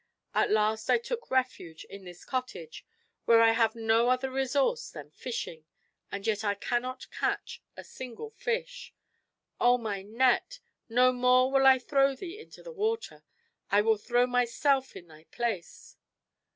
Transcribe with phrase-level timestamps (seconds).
[0.33, 2.87] At last I took refuge in this cottage,
[3.25, 5.65] where I have no other resource than fishing,
[6.11, 8.95] and yet I cannot catch a single fish.
[9.59, 10.59] Oh, my net!
[10.89, 13.23] no more will I throw thee into the water;
[13.69, 15.97] I will throw myself in thy place."